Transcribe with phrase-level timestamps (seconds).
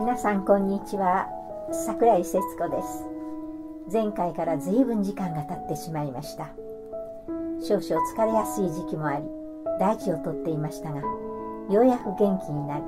[0.00, 1.28] 皆さんこんにちは。
[1.86, 3.04] 桜井節子です。
[3.92, 6.50] 前回から随分時間が経ってしまいました。
[7.62, 9.24] 少々疲れやすい時期もあり
[9.78, 12.84] 大事をとっていましたがようやく元気になり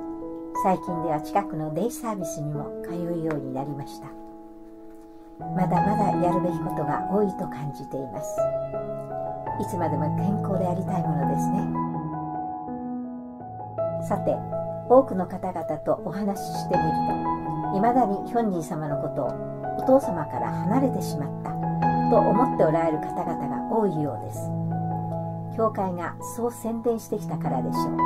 [0.63, 4.07] 最近では近くのデイサービスにも通うようになりました。
[5.55, 8.37] まだまだやるべきことが多いと感じています。
[9.61, 11.87] いつまでも健康でありたいものですね。
[14.07, 14.56] さて
[14.89, 16.89] 多くの方々とお話ししてみる
[17.71, 21.51] といまだにヒョンジン様のことをお父様から離れてしまった
[22.09, 24.39] と思っておられる方々が多いようです。
[25.57, 27.97] 教会がそう宣伝してきたからでしょう。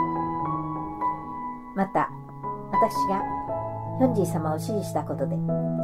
[1.76, 2.10] また
[2.72, 3.22] 私が
[4.00, 5.38] ヒョンジン様を支持したことで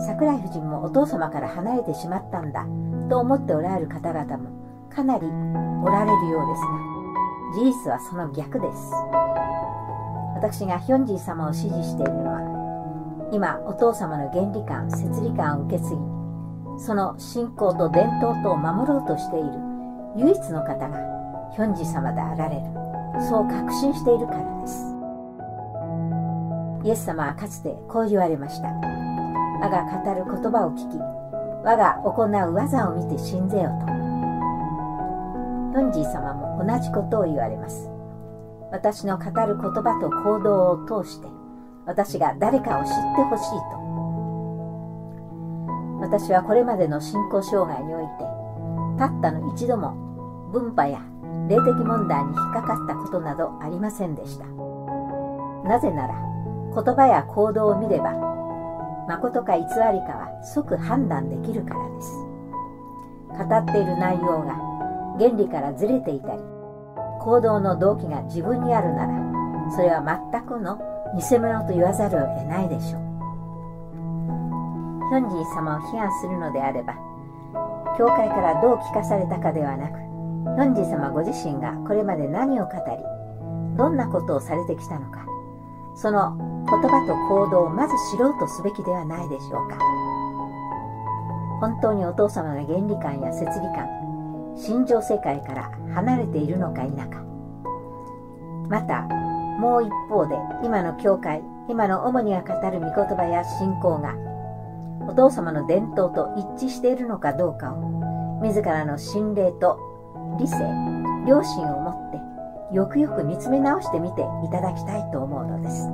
[0.08, 2.66] 桜井夫人もお父様から離れてしまったんだ
[3.10, 4.50] と思っておられる方々も
[4.90, 6.98] かなりおられるようですが
[7.54, 8.92] 事実はその逆です。
[10.38, 19.50] 私がヒョンジー様を支持しているのは今お父様の原理観摂理観を受け継ぎその信仰と伝統とを守ろうとしている
[20.16, 21.18] 唯一の方が
[21.56, 22.62] ヒョンジー様であられる
[23.28, 24.94] そう確信しているからです。
[26.86, 28.68] イエス様はかつてこう言われました。
[28.70, 33.88] 我が語る言葉を聞き我が行う技を見て信ぜよと。
[35.74, 37.97] ヒョンジー様も同じことを言われます。
[38.72, 41.28] 私の語る言葉と行動を通して
[41.86, 43.88] 私が誰かを知ってほしいと。
[46.02, 48.10] 私はこれまでの信仰障害において
[49.00, 49.96] たったの一度も
[50.52, 51.02] 分派や
[51.48, 54.46] 霊的問題に引っかかったことなどありませんでした。
[55.68, 56.16] なぜなら
[56.76, 58.12] 言葉や行動を見れば
[59.08, 62.12] 誠か偽りかは即判断できるからです。
[63.38, 64.56] 語っている内容が
[65.18, 66.57] 原理からずれていたり
[67.20, 69.14] 行動の動機が自分にあるなら
[69.76, 70.02] それは
[70.32, 70.80] 全くの
[71.16, 73.08] 偽物と言わざるを得ないでしょう。
[75.10, 76.94] ヒョンジン様を批判するのであれば
[77.98, 85.26] 教会からどう聞かされたかではなくヒョンジン様ご自身がこれまで何を語りどんなことをされてきたのか
[85.96, 86.36] その
[86.70, 89.80] 言葉と行動をまず知ろうとすべきではないでしょうか。
[91.60, 93.88] 本当にお父様の原理観や摂理観
[94.58, 97.24] 心情世界から離れているのか否か。
[98.70, 99.04] また
[99.60, 104.16] もう一方で今の教会今の主にが語る御言葉や信仰が
[105.08, 109.80] お父様の伝統と一致しているのかどうかを自らの心霊と
[110.40, 110.56] 理性
[111.28, 115.88] 良心を持ってよくよく見つめ直してみていただきたいと思うのです。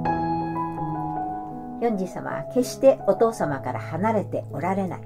[1.84, 5.02] ヨンジ様は決してお父様から離れておられない。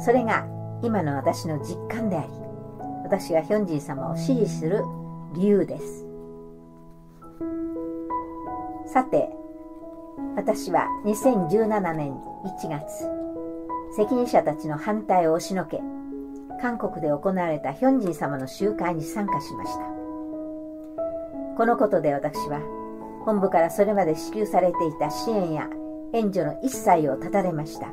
[0.00, 0.44] それが
[0.82, 2.28] 今の私の実感であり
[3.04, 4.82] 私がヒョンジン様を支持する
[5.34, 6.06] 理由です。
[8.86, 9.28] さて
[10.36, 12.12] 私は2017年
[12.62, 13.08] 1月
[13.96, 15.80] 責任者たちの反対を押しのけ
[16.60, 19.84] 韓国で行われたヒョンジン様の集会に参加しました。
[21.56, 22.60] このことで私は
[23.24, 25.68] 本部からそれまで支給されていた支援や
[26.12, 27.88] 援助の一切を断たれました。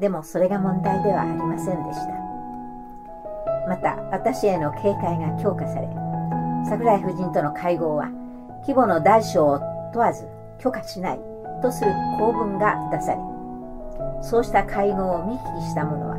[0.00, 2.20] でもそれが問題ではありませんでした。
[3.68, 5.88] また私への警戒が強化され
[6.68, 8.08] 桜井夫人との会合は
[8.62, 9.60] 規模の大小を
[9.92, 10.26] 問わず
[10.58, 11.20] 許可しない
[11.62, 13.18] とする公文が出され
[14.22, 16.16] そうした会合を見聞きした者は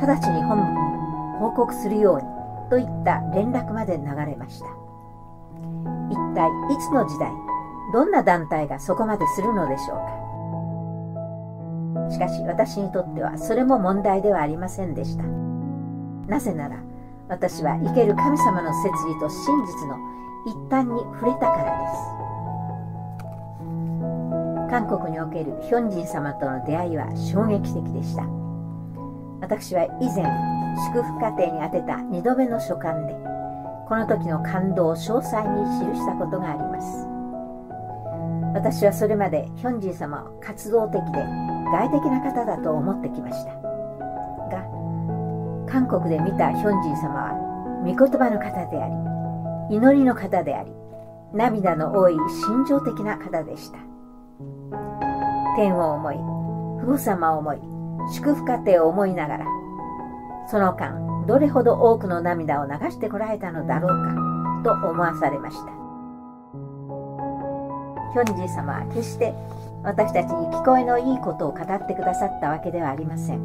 [0.00, 2.22] 直ちに本部に報告するように
[2.70, 4.66] といった連絡まで流れました。
[6.10, 7.30] 一体いつの時代
[7.92, 10.21] どんな団体がそこまでするのでしょうか。
[12.10, 15.24] しかし私にとってはそれも問題ではありませんでした。
[16.26, 16.76] なぜなら
[17.28, 19.96] 私は生ける神様の摂理と真実の
[20.46, 22.32] 一端に触れたからです。
[24.70, 28.24] 韓国におけるヒョンジン様との出会いは衝撃的でした。
[29.40, 30.24] 私は以前
[30.92, 33.14] 祝福家庭に宛てた2度目の書簡で
[33.88, 37.06] この時の感動を詳細に記したことがあります。
[38.54, 43.52] 私はそれまでヒョンジン様を活動的で外的な方だと思ってきました。
[43.54, 44.62] が
[45.66, 47.32] 韓国で見たヒョンジン様は
[47.82, 48.88] 御言葉の方であ
[49.68, 50.70] り祈りの方であり
[51.32, 53.78] 涙の多い心情的な方でした。
[55.56, 56.16] 天を思い
[56.82, 57.58] 父母様を思い
[58.14, 59.46] 祝福家庭を思いながら
[60.50, 65.72] その間どれほど多くの涙を流してこられたのだろうかと思わされました。
[68.12, 69.32] ヒョンジン様は決して
[69.84, 73.40] 私たちに聞こえのいいことを語ってくださったわけではありません。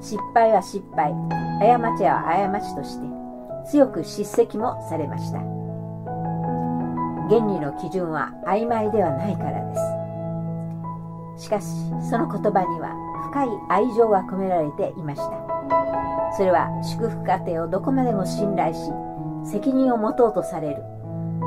[0.00, 1.14] 失敗は失敗。
[1.60, 3.06] 過ちは過ちとして
[3.70, 5.38] 強く叱責もされました。
[7.30, 9.74] 原理の基準は曖昧ではないからで
[11.36, 11.44] す。
[11.44, 11.66] しかし
[12.10, 12.94] その言葉には
[13.30, 15.30] 深い愛情が込められていました。
[16.36, 18.90] それは祝福家庭をどこまでも信頼し
[19.44, 20.82] 責任を持とうとされる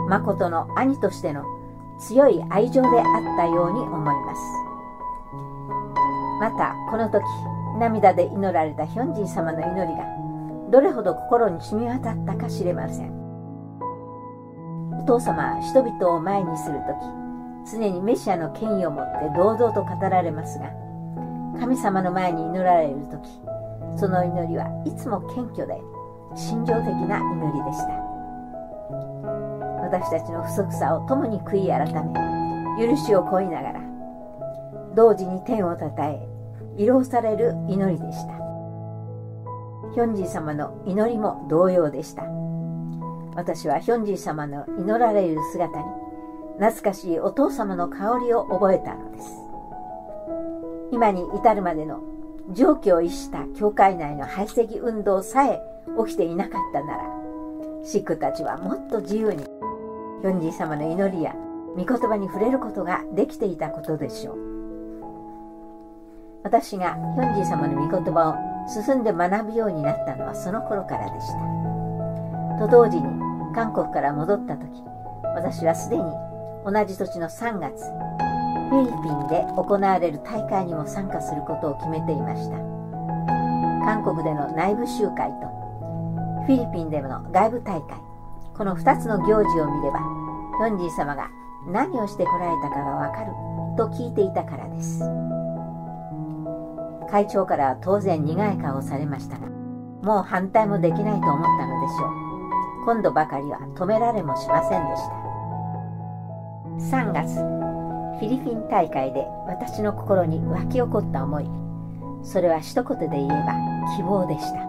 [0.07, 1.43] 誠の兄としての
[1.99, 4.41] 強い愛情であったように思います。
[6.39, 7.23] またこの時
[7.79, 10.05] 涙で祈られたヒョンジン様の祈りが
[10.69, 13.17] どれほど心に染み渡ったか知れません。
[14.99, 17.27] お父様は人々を前にする時
[17.71, 20.71] 常にメシアの権威を持って堂々と語られますが
[21.59, 23.27] 神様の前に祈られる時
[23.97, 25.81] その祈りはいつも謙虚で
[26.35, 28.06] 心情的な祈りでした。
[29.87, 33.81] 私たちの不足さを共に悔い改め許しを請いながら
[34.95, 36.27] 同時に天をたたえ
[36.77, 38.33] 慰労される祈りでした。
[39.93, 42.23] ヒョンジー様の祈りも同様でした。
[43.35, 45.85] 私はヒョンジー様の祈られる姿に
[46.59, 49.29] 懐かしいお父様の香りを覚えたのです。
[50.91, 52.01] 今に至るまでの
[52.51, 55.61] 常軌を逸した教会内の排斥運動さえ
[56.05, 57.03] 起きていなかったなら
[57.83, 59.45] シックたちはもっと自由に
[60.21, 61.35] ヒョンジー様の祈りや
[61.75, 64.37] 御言葉に触れることができていたことでしょう。
[66.43, 68.35] 私がヒョンジー様の御言葉を
[68.67, 72.57] 進んで学ぶようになったのはその頃からでした。
[72.59, 73.03] と同時に
[73.53, 74.83] 韓国から戻った時
[75.35, 76.03] 私はすでに
[76.65, 77.83] 同じ土地の3月
[78.69, 82.57] フィリピンで行われる大会にも参加することを決めていました。
[83.85, 85.47] 韓国での内部集会と
[86.45, 88.06] フィリピンでの外部大会
[88.57, 89.99] この2つの行事を見れば
[90.57, 91.29] ヒョンジー様が
[91.67, 93.31] 何をしてこられたかがわかる
[93.77, 95.01] と聞いていたからです。
[97.09, 99.47] 会長からは当然苦い顔をされましたが
[100.01, 102.85] もう反対もできないと思ったのでしょう。
[102.85, 105.03] 今度ばかりは止められもしませんでし
[106.91, 106.97] た。
[106.97, 107.35] 3月
[108.19, 111.47] フィリピン大会で私の心に湧き起こった思い。
[112.23, 113.53] それは一言で言えば
[113.95, 114.67] 希望でした。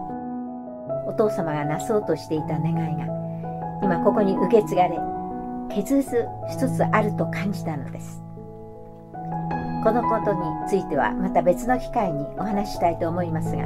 [1.07, 3.18] お父様がなそうとしていた願いが
[3.81, 4.97] 今ここに受け継がれ
[5.69, 8.23] 結実一つつあると感じたのです。
[9.83, 13.63] このことについてはまた別の機会にお話ししたいと思いますが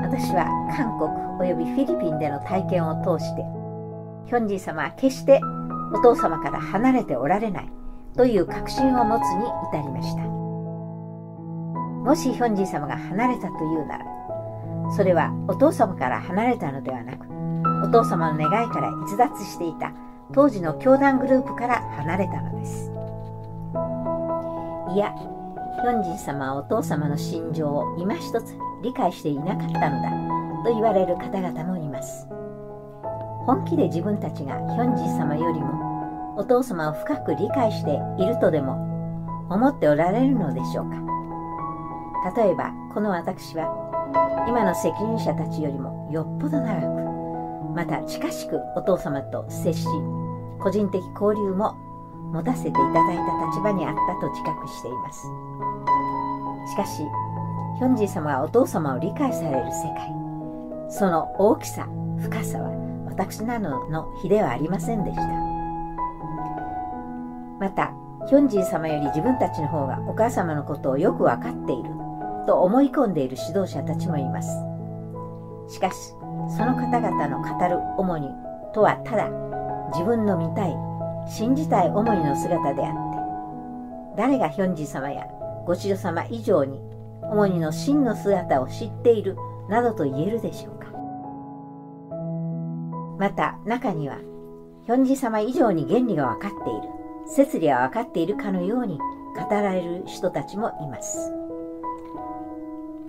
[0.00, 1.10] 私は韓国
[1.40, 3.42] およびフィリピンでの体験を通して
[4.26, 5.40] ヒョンジー様は決して
[5.92, 7.72] お父様から離れておられない
[8.16, 10.22] という確信を持つに至りました。
[10.22, 14.04] もしヒョンジン様が離れたというなら
[14.96, 17.27] それはお父様から離れたのではなく
[17.82, 19.92] お父様の願いから逸脱していた。
[20.34, 22.92] 当時の教団グループから離れたのです。
[24.94, 25.14] いや
[25.80, 30.10] ヒョンジン様はお父様の心情を今一つ理解していなかったのだ
[30.64, 32.26] と言われる方々もいます。
[33.46, 38.74] 本気で自分たちがヒョンジン様よりもお父様を深く理解しているとでも
[39.48, 40.96] 思っておられるのでしょうか。
[42.36, 43.64] 例えばこの私は
[44.48, 47.17] 今の責任者たちよりもよっぽど長く
[47.78, 49.86] また近しくお父様と接し
[50.58, 51.76] 個人的交流も
[52.32, 55.22] 持たせていただいた立場にあったと自覚しています。
[56.72, 57.04] しかし
[57.78, 60.12] ヒョンジー様がお父様を理解される世界
[60.90, 61.86] その大きさ
[62.18, 62.70] 深さは
[63.06, 65.22] 私などの比ではありませんでした。
[67.60, 67.92] また
[68.26, 71.90] ヒョンジン様より自分たちの方がお母様のことをよく分かっている
[72.44, 74.48] と思い込んでいる指導者たちもいます。
[75.72, 76.17] しかし
[76.48, 78.28] その方々の語る主に
[78.72, 79.28] とはただ
[79.92, 80.76] 自分の見たい
[81.28, 85.26] 信じたい思いの姿であって誰がヒョンジ様や
[85.66, 86.80] ご主女様以上に
[87.22, 89.36] 主にの真の姿を知っている
[89.68, 90.88] などと言えるでしょうか
[93.18, 94.18] また中には
[94.86, 101.32] ヒョンジ様以上に原理が分かっている摂理は分かっているかのように語られる人たちもいます。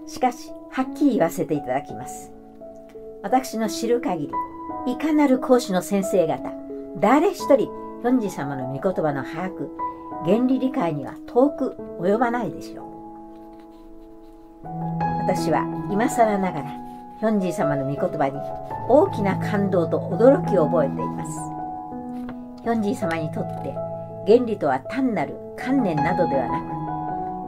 [0.06, 2.32] しかし、はっきり言わせていただきます。
[3.22, 4.28] 私の知る限
[4.86, 6.52] り、いかなる講師の先生方、
[7.00, 9.68] 誰一人、ヒョンジ様の御言葉の把握、
[10.26, 12.90] 原理理解には遠く及ばないでしょう。
[15.28, 16.70] 私は今更ながら、
[17.20, 18.40] ヒョンジ様の御言葉に
[18.88, 21.60] 大きな感動と驚きを覚えています。
[22.64, 23.74] ヒョンジ様にとって
[24.26, 26.62] 原理とは単なる観念などではな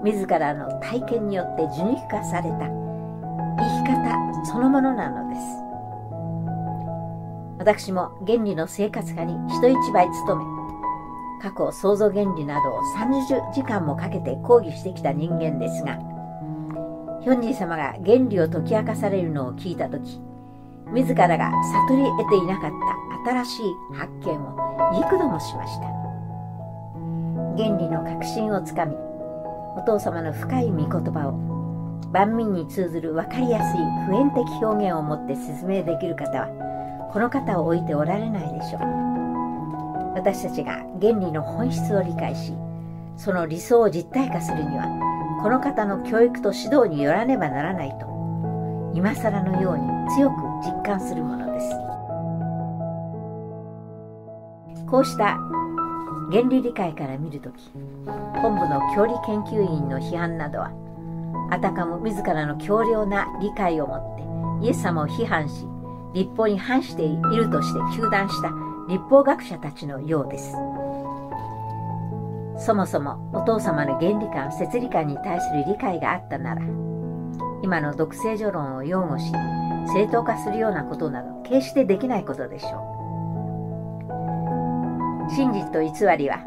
[0.02, 2.68] く自らの体験によって受肉化された
[3.60, 5.61] 生き方そのものなのです
[7.62, 10.44] 私も原理の生活化に人一倍努め
[11.44, 16.00] 過去創造原理などを30時間もかけて講義してきた人間ですが
[17.22, 20.20] ヒョンジー様が原理を解き明かされるのを聞いた時
[20.92, 21.52] 自らが
[21.88, 22.72] 悟り得ていなかっ
[23.24, 25.86] た新しい発見を幾度もしました。
[27.58, 28.96] 原理の確信をつかみ
[29.78, 31.34] お父様の深い御言葉を
[32.12, 36.71] 万民に通ずる分かりやすい普遍的表現を持って説明できる方は
[37.12, 39.02] この方を置いておられないでしょう。
[40.16, 42.54] 私たちが原理の本質を理解し
[43.16, 44.88] その理想を実体化するには
[45.42, 49.84] この方の教育と指導によらねばならないと今更のように
[50.16, 51.70] 強く実感するものです。
[54.86, 55.38] こうした
[56.32, 57.72] 原理理解から見るとき
[58.42, 60.72] 本部の教理研究員の批判などは
[61.50, 65.66] あたかも自らの強量な理解を持ってイエス様を批判し
[66.14, 68.52] 立法に反しているとして糾弾した
[68.88, 70.54] 立法学者たちのようです。
[72.66, 76.62] そもそもお父様の原理観摂理観に対する理解があったなら
[77.64, 79.32] 今の独聖女論を擁護し
[79.94, 82.72] 正当化するようなことなど決してできないことでしょう。
[85.34, 86.44] 真実と偽りは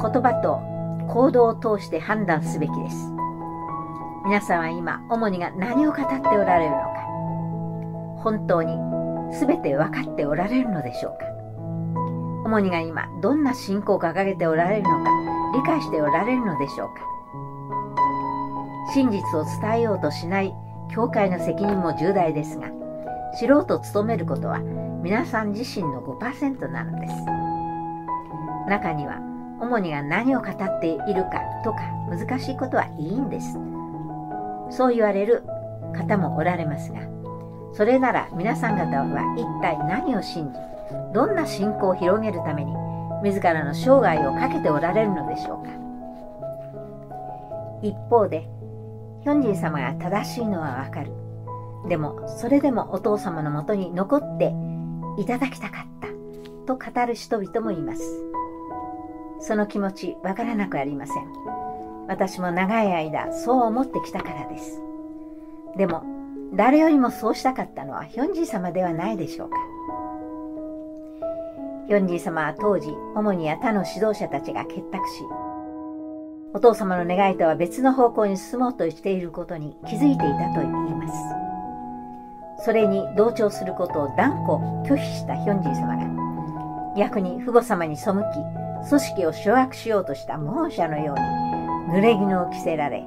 [0.00, 0.60] 言葉と
[1.12, 2.96] 行動を通して判断すべきです。
[4.24, 6.91] 皆さんは今主にが何を語っておられるのか。
[8.22, 8.76] 本当に
[9.38, 11.26] 全て分かっておられるのでしょうか？
[12.44, 15.10] 主にが今どんな信仰を掲げておられるのか
[15.54, 17.02] 理解しておられるのでしょうか？
[18.94, 20.52] 真実を伝えようとしない
[20.92, 22.68] 教会の責任も重大ですが
[23.38, 24.58] 知ろうと努めることは
[25.02, 27.14] 皆さん自身の5%なのです。
[28.68, 29.18] 中には
[29.60, 31.78] 主にが何を語っているかとか
[32.10, 33.56] 難しいことはいいんです。
[34.70, 35.44] そう言われる
[35.96, 37.00] 方もおられますが
[37.74, 40.58] それなら皆さん方は一体何を信じ
[41.14, 42.72] どんな信仰を広げるために
[43.22, 45.70] 自らの生涯をかけておられるのでしょうか
[47.82, 48.48] 一方で
[49.22, 51.12] ヒョンジン様が正しいのはわかる
[51.88, 54.52] でもそれでもお父様のもとに残って
[55.18, 56.08] いただきたかった
[56.66, 58.02] と語る人々もいます
[59.42, 61.24] その気持ちわからなくありません。
[62.06, 64.80] 私も長い間そう思ってきたからです。
[65.76, 66.04] でも、
[66.54, 69.56] 誰よりもそうしたかったのはヒョンジー様ではないでしょうか。
[71.88, 75.22] ヒョンジー様は当時、主にや他の指導者たちが結託し、
[76.54, 81.08] お父様の願いとは別の方向に進もうとしていることに気づいていたと言いま
[82.58, 82.64] す。
[82.64, 88.12] それに同調することを断固拒否したヒョンジー様が、逆に父母様に背き、
[88.88, 93.04] 組織を掌握しようとした謀者のように濡れ衣を着せられ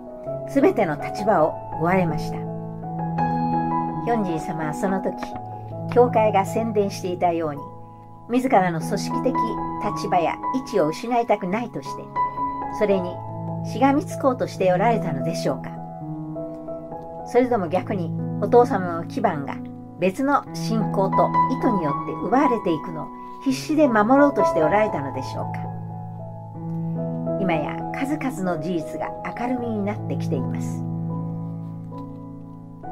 [0.50, 2.55] 全ての立場を追われました
[4.06, 5.16] ヒョンジー様はその時
[5.94, 7.62] 教会が宣伝していたように
[8.30, 9.36] 自らの組織的
[9.98, 12.04] 立場や位置を失いたくないとして
[12.80, 13.10] それに
[13.72, 15.72] しがみつこうとしておられたのでしょうか。
[17.28, 19.56] それとも逆にお父様の基盤が
[20.00, 23.08] 別の信仰と意図によって奪われていくのを
[23.44, 25.66] 必死で守ろうとしておられたのでしょうか。
[27.42, 29.10] 今や数々の事実が
[29.40, 30.95] 明るみになってきています。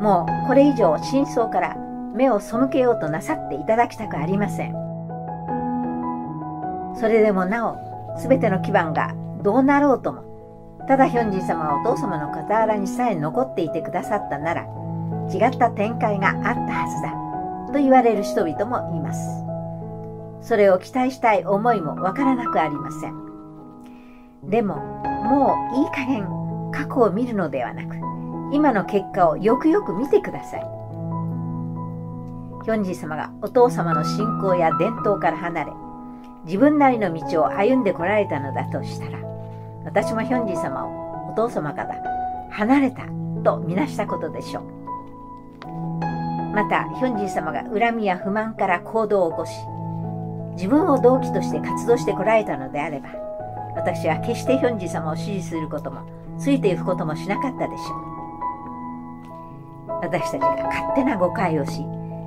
[0.03, 1.77] もうこれ以上真相から
[2.13, 4.73] 目を背けようとなさっていただきたくありません。
[6.99, 7.77] それでもなお
[8.19, 14.63] 全ての基盤がどうなろうともただヒョンジン様はお父様の傍らにさえ残っていてくださったなら
[15.33, 19.25] 違った展開があったはずだと言われる人々もいます。
[20.41, 24.49] それを期待したい思いもわからなくありません。
[24.49, 24.75] でも
[25.23, 26.27] もういい加減
[26.73, 28.12] 過去を見るのではなく
[28.53, 30.59] 今の結果をよくよく見てください。
[32.63, 35.71] ヒョンジー様がお父様の信仰や伝統から離れ
[36.45, 39.17] 自分なりの道を歩んでこられたのだとしたら
[39.83, 41.95] 私もヒョンジー様をお父様から
[42.51, 43.03] 離れた
[43.43, 44.63] とみなしたことでしょう。
[46.53, 49.51] またヒョンジー様が恨みや不満から行動を起こし
[50.55, 53.09] 自分を動機として活動してこられたのであれば
[53.75, 56.07] 私は決してヒョンジ様を支持することも
[56.37, 58.12] ついていくこともしなかったでしょう。
[60.03, 61.85] 私たちが勝手な誤解をし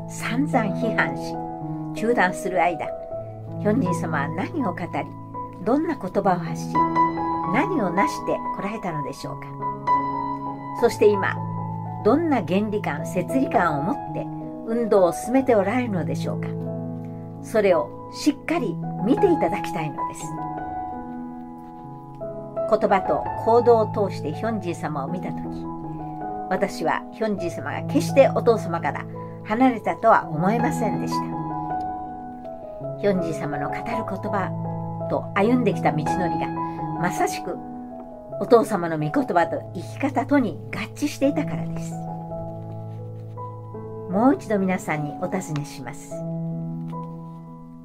[0.08, 2.86] 散々批判し中断する間
[3.60, 4.88] ヒョンジン様は何を語り
[5.64, 6.72] どんな言葉を発し
[7.52, 9.46] 何を成してこられたのでしょうか。
[10.80, 11.34] そして今
[12.04, 14.26] どんな原理観摂理観を持って
[14.68, 16.48] 運動を進めておられるのでしょうか。
[17.42, 20.24] それをしっかり見ていただきたいのです。
[22.68, 25.75] 言葉と行動を通してヒョンジー様を見た時
[26.48, 29.04] 私はヒョンジー様が決してお父様から
[29.44, 31.20] 離れたとは思えませんでした。
[33.00, 36.46] ヒョンジー様の語る言葉と歩んできた道のりが
[37.00, 37.56] まさしく
[38.40, 41.92] お父様の御言葉と生き方とに合致していたからです。
[44.10, 46.12] もう一度皆さんにお尋ねします。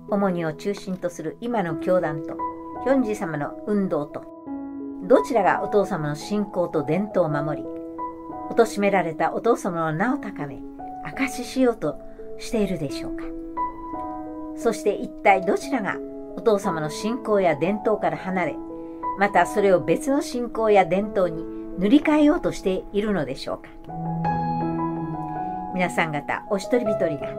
[0.10, 2.36] 主にを中心とする今の教団と
[2.84, 4.24] ヒョンジ様の運動と
[5.04, 7.68] どちらがお父様の信仰と伝統を守り、
[8.54, 10.60] 貶められたお父様の名を高め、
[11.06, 12.00] 証ししようと
[12.38, 13.24] しているでしょうか。
[14.56, 15.98] そして一体どちらが
[16.36, 18.56] お父様の信仰や伝統から離れ、
[19.20, 21.44] またそれを別の信仰や伝統に
[21.80, 23.70] 塗り替えようとしているのでしょうか。
[25.74, 27.34] 皆さん方お一人一人が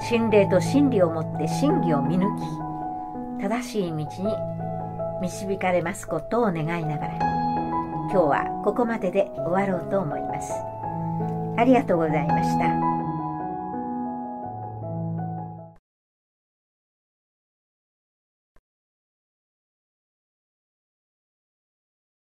[0.00, 4.06] 心霊と真理をもって真偽を見抜き正しい道に
[5.22, 7.39] 導かれますことを願いながら
[8.10, 10.52] 今日はここまでで終わろうと思います。
[11.56, 12.99] ありがとうございました。